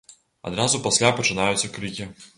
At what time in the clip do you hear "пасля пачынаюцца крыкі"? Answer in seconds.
0.87-2.13